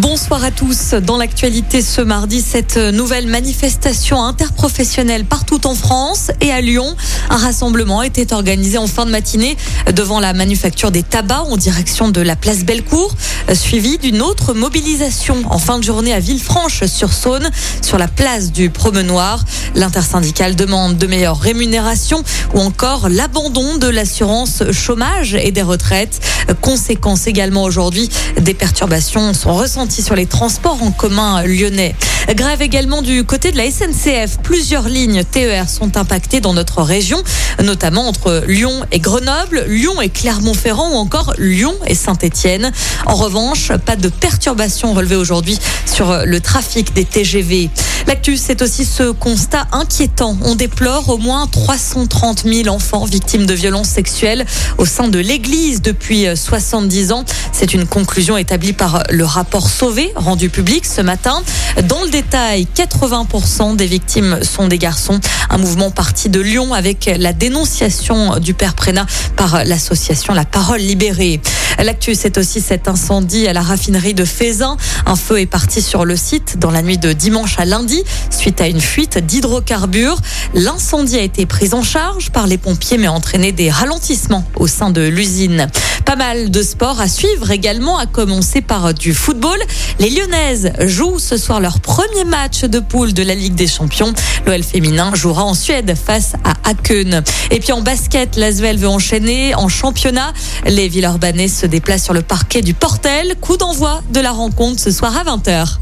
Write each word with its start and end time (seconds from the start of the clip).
Bonsoir 0.00 0.44
à 0.44 0.52
tous. 0.52 0.94
Dans 0.94 1.16
l'actualité 1.16 1.82
ce 1.82 2.00
mardi, 2.00 2.40
cette 2.40 2.76
nouvelle 2.76 3.26
manifestation 3.26 4.22
interprofessionnelle 4.22 5.24
partout 5.24 5.66
en 5.66 5.74
France 5.74 6.30
et 6.40 6.52
à 6.52 6.60
Lyon. 6.60 6.94
Un 7.30 7.36
rassemblement 7.36 8.04
était 8.04 8.32
organisé 8.32 8.78
en 8.78 8.86
fin 8.86 9.06
de 9.06 9.10
matinée 9.10 9.56
devant 9.92 10.20
la 10.20 10.34
manufacture 10.34 10.92
des 10.92 11.02
tabacs 11.02 11.50
en 11.50 11.56
direction 11.56 12.10
de 12.10 12.20
la 12.20 12.36
place 12.36 12.58
Bellecour, 12.58 13.12
suivi 13.54 13.98
d'une 13.98 14.22
autre 14.22 14.54
mobilisation 14.54 15.42
en 15.50 15.58
fin 15.58 15.80
de 15.80 15.84
journée 15.84 16.12
à 16.12 16.20
Villefranche-sur-Saône, 16.20 17.50
sur 17.82 17.98
la 17.98 18.06
place 18.06 18.52
du 18.52 18.70
Promenoir. 18.70 19.44
L'intersyndicale 19.74 20.54
demande 20.54 20.96
de 20.96 21.08
meilleures 21.08 21.40
rémunérations 21.40 22.22
ou 22.54 22.60
encore 22.60 23.08
l'abandon 23.08 23.78
de 23.78 23.88
l'assurance 23.88 24.62
chômage 24.70 25.34
et 25.34 25.50
des 25.50 25.62
retraites. 25.62 26.20
Conséquence 26.60 27.26
également 27.26 27.64
aujourd'hui, 27.64 28.08
des 28.40 28.54
perturbations 28.54 29.34
sont 29.34 29.54
ressenties 29.54 29.87
sur 29.90 30.14
les 30.14 30.26
transports 30.26 30.82
en 30.82 30.90
commun 30.90 31.42
lyonnais. 31.42 31.94
Grève 32.30 32.60
également 32.60 33.00
du 33.00 33.24
côté 33.24 33.52
de 33.52 33.56
la 33.56 33.70
SNCF. 33.70 34.38
Plusieurs 34.42 34.88
lignes 34.88 35.24
TER 35.24 35.68
sont 35.68 35.96
impactées 35.96 36.40
dans 36.40 36.52
notre 36.52 36.82
région, 36.82 37.22
notamment 37.62 38.06
entre 38.06 38.44
Lyon 38.46 38.84
et 38.92 38.98
Grenoble, 38.98 39.64
Lyon 39.66 40.00
et 40.00 40.10
Clermont-Ferrand 40.10 40.90
ou 40.90 40.96
encore 40.96 41.32
Lyon 41.38 41.74
et 41.86 41.94
Saint-Étienne. 41.94 42.70
En 43.06 43.14
revanche, 43.14 43.72
pas 43.84 43.96
de 43.96 44.08
perturbations 44.08 44.92
relevées 44.92 45.16
aujourd'hui 45.16 45.58
sur 45.86 46.24
le 46.24 46.40
trafic 46.40 46.92
des 46.92 47.04
TGV. 47.04 47.70
L'actu, 48.08 48.38
c'est 48.38 48.62
aussi 48.62 48.86
ce 48.86 49.10
constat 49.10 49.66
inquiétant. 49.70 50.34
On 50.42 50.54
déplore 50.54 51.10
au 51.10 51.18
moins 51.18 51.46
330 51.46 52.44
000 52.46 52.68
enfants 52.74 53.04
victimes 53.04 53.44
de 53.44 53.52
violences 53.52 53.90
sexuelles 53.90 54.46
au 54.78 54.86
sein 54.86 55.08
de 55.08 55.18
l'Église 55.18 55.82
depuis 55.82 56.24
70 56.34 57.12
ans. 57.12 57.26
C'est 57.52 57.74
une 57.74 57.86
conclusion 57.86 58.38
établie 58.38 58.72
par 58.72 59.02
le 59.10 59.26
rapport 59.26 59.68
Sauvé 59.68 60.10
rendu 60.16 60.48
public 60.48 60.86
ce 60.86 61.02
matin. 61.02 61.42
Dans 61.84 62.02
le 62.02 62.08
détail, 62.08 62.66
80% 62.74 63.76
des 63.76 63.84
victimes 63.84 64.38
sont 64.42 64.68
des 64.68 64.78
garçons. 64.78 65.20
Un 65.50 65.58
mouvement 65.58 65.90
parti 65.90 66.30
de 66.30 66.40
Lyon 66.40 66.72
avec 66.72 67.10
la 67.14 67.34
dénonciation 67.34 68.38
du 68.38 68.54
père 68.54 68.72
Prénat 68.72 69.04
par 69.36 69.66
l'association 69.66 70.32
La 70.32 70.46
Parole 70.46 70.80
Libérée. 70.80 71.42
L'actu, 71.84 72.14
c'est 72.14 72.38
aussi 72.38 72.60
cet 72.60 72.88
incendie 72.88 73.46
à 73.46 73.52
la 73.52 73.62
raffinerie 73.62 74.14
de 74.14 74.24
Fézin. 74.24 74.76
Un 75.06 75.16
feu 75.16 75.40
est 75.40 75.46
parti 75.46 75.80
sur 75.80 76.04
le 76.04 76.16
site 76.16 76.58
dans 76.58 76.70
la 76.70 76.82
nuit 76.82 76.98
de 76.98 77.12
dimanche 77.12 77.58
à 77.58 77.64
lundi 77.64 78.02
suite 78.30 78.60
à 78.60 78.66
une 78.66 78.80
fuite 78.80 79.18
d'hydrocarbures. 79.18 80.18
L'incendie 80.54 81.18
a 81.18 81.22
été 81.22 81.46
pris 81.46 81.74
en 81.74 81.82
charge 81.82 82.30
par 82.30 82.46
les 82.46 82.58
pompiers 82.58 82.98
mais 82.98 83.06
a 83.06 83.12
entraîné 83.12 83.52
des 83.52 83.70
ralentissements 83.70 84.44
au 84.56 84.66
sein 84.66 84.90
de 84.90 85.02
l'usine. 85.02 85.68
Pas 86.08 86.16
mal 86.16 86.50
de 86.50 86.62
sports 86.62 87.02
à 87.02 87.06
suivre 87.06 87.50
également, 87.50 87.98
à 87.98 88.06
commencer 88.06 88.62
par 88.62 88.94
du 88.94 89.12
football. 89.12 89.58
Les 89.98 90.08
Lyonnaises 90.08 90.72
jouent 90.80 91.18
ce 91.18 91.36
soir 91.36 91.60
leur 91.60 91.80
premier 91.80 92.24
match 92.24 92.62
de 92.62 92.80
poule 92.80 93.12
de 93.12 93.22
la 93.22 93.34
Ligue 93.34 93.54
des 93.54 93.66
Champions. 93.66 94.14
L'OL 94.46 94.62
féminin 94.62 95.14
jouera 95.14 95.44
en 95.44 95.52
Suède 95.52 95.94
face 95.94 96.32
à 96.44 96.54
Aken. 96.66 97.22
Et 97.50 97.60
puis 97.60 97.72
en 97.72 97.82
basket, 97.82 98.36
l'Asvel 98.36 98.78
veut 98.78 98.88
enchaîner 98.88 99.54
en 99.54 99.68
championnat. 99.68 100.32
Les 100.64 100.88
Villeurbanais 100.88 101.48
se 101.48 101.66
déplacent 101.66 102.04
sur 102.04 102.14
le 102.14 102.22
parquet 102.22 102.62
du 102.62 102.72
Portel. 102.72 103.36
Coup 103.42 103.58
d'envoi 103.58 104.02
de 104.10 104.20
la 104.20 104.32
rencontre 104.32 104.80
ce 104.80 104.90
soir 104.90 105.14
à 105.14 105.24
20h. 105.24 105.76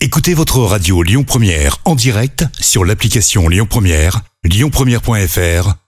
Écoutez 0.00 0.34
votre 0.34 0.58
radio 0.58 1.00
Lyon 1.04 1.22
Première 1.22 1.76
en 1.84 1.94
direct 1.94 2.44
sur 2.58 2.84
l'application 2.84 3.48
Lyon 3.48 3.68
Première, 3.70 4.22
lyonpremière.fr 4.42 5.87